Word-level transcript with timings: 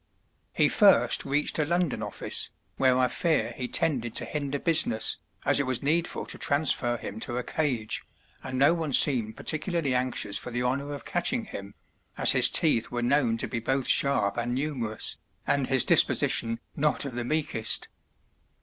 He 0.51 0.67
first 0.67 1.25
reached 1.25 1.59
a 1.59 1.63
London 1.65 2.01
office, 2.01 2.49
where 2.77 2.97
I 2.97 3.07
fear 3.07 3.53
he 3.55 3.67
tended 3.67 4.15
to 4.15 4.25
hinder 4.25 4.57
business, 4.57 5.17
as 5.45 5.59
it 5.59 5.67
was 5.67 5.83
needful 5.83 6.25
to 6.25 6.39
transfer 6.39 6.97
him 6.97 7.19
to 7.19 7.37
a 7.37 7.43
cage, 7.43 8.01
and 8.41 8.57
no 8.57 8.73
one 8.73 8.93
seemed 8.93 9.37
particularly 9.37 9.93
anxious 9.93 10.39
for 10.39 10.49
the 10.49 10.63
honour 10.63 10.91
of 10.95 11.05
catching 11.05 11.45
him, 11.45 11.75
as 12.17 12.31
his 12.31 12.49
teeth 12.49 12.89
were 12.89 13.03
known 13.03 13.37
to 13.37 13.47
be 13.47 13.59
both 13.59 13.87
sharp 13.87 14.37
and 14.37 14.55
numerous, 14.55 15.17
and 15.45 15.67
his 15.67 15.85
disposition 15.85 16.59
not 16.75 17.05
of 17.05 17.13
the 17.13 17.23
meekest. 17.23 17.87